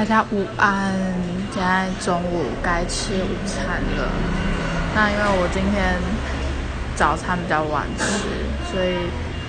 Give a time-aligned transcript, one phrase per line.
[0.00, 0.94] 大家午安，
[1.52, 4.08] 现在中午该吃午餐了。
[4.94, 5.94] 那因为我今天
[6.96, 8.06] 早餐比较晚吃，
[8.72, 8.96] 所以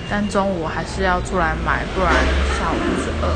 [0.10, 2.12] 但中午还是要出来买，不然
[2.60, 3.32] 下午就是饿。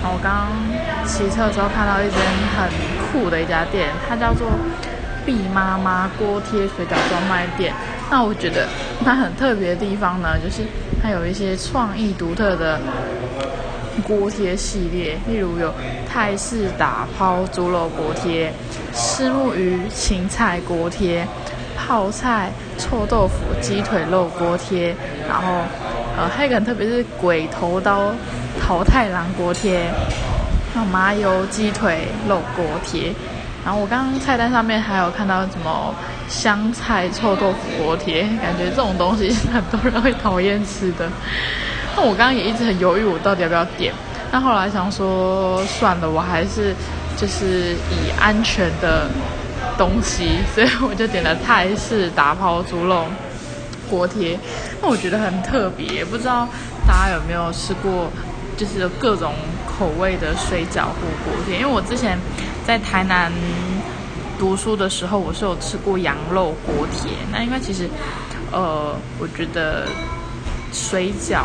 [0.00, 2.18] 然后我刚刚骑车的时候看到一间
[2.56, 2.66] 很
[3.12, 4.48] 酷的一家店，它叫做
[5.26, 7.74] 毕妈妈锅贴水饺专卖店。
[8.10, 8.66] 那我觉得
[9.04, 10.62] 它很特别的地方呢，就是
[11.02, 12.80] 它有一些创意独特的。
[14.02, 15.72] 锅贴系列，例如有
[16.08, 18.52] 泰式打抛猪肉锅贴、
[18.92, 21.26] 虱目鱼芹菜锅贴、
[21.76, 24.94] 泡菜臭豆腐鸡腿肉锅贴，
[25.28, 25.62] 然后
[26.16, 28.12] 呃还有个特别是鬼头刀
[28.60, 29.90] 桃太郎锅贴，
[30.72, 33.12] 还有麻油鸡腿肉锅贴，
[33.64, 35.94] 然后我刚刚菜单上面还有看到什么
[36.28, 41.10] 香菜臭豆腐锅贴，感觉这种东西很多人会讨厌吃的。
[41.96, 43.94] 那我刚刚也一直很犹豫，我到底要不要点？
[44.32, 46.74] 那后来想说，算了，我还是
[47.16, 49.08] 就是以安全的
[49.78, 53.04] 东西，所以我就点了泰式打抛猪肉
[53.88, 54.36] 锅贴。
[54.82, 56.48] 那我觉得很特别，不知道
[56.84, 58.10] 大家有没有吃过，
[58.56, 59.32] 就是各种
[59.78, 61.60] 口味的水饺或锅贴？
[61.60, 62.18] 因为我之前
[62.66, 63.30] 在台南
[64.36, 67.12] 读书的时候，我是有吃过羊肉锅贴。
[67.30, 67.88] 那因为其实，
[68.50, 69.86] 呃，我觉得
[70.72, 71.44] 水饺。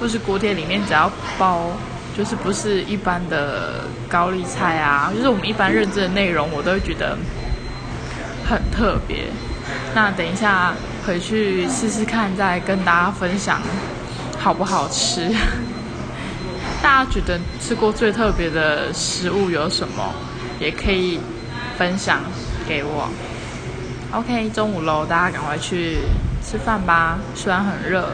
[0.00, 1.70] 或是锅贴里面只要包，
[2.16, 7.16] 就是不是一般的高丽菜啊，就是我们一般认知的内容，我都会觉得
[8.48, 9.26] 很特别。
[9.94, 10.72] 那等一下
[11.06, 13.60] 回去试试看，再跟大家分享
[14.38, 15.30] 好不好吃。
[16.82, 20.14] 大家觉得吃过最特别的食物有什么？
[20.58, 21.20] 也可以
[21.76, 22.20] 分享
[22.66, 23.08] 给我。
[24.12, 25.98] OK，中午喽，大家赶快去
[26.42, 27.18] 吃饭吧。
[27.34, 28.08] 虽然很热，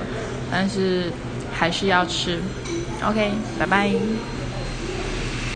[0.51, 1.12] 但是。
[1.59, 2.43] 还是要吃
[3.03, 3.91] ，OK，拜拜。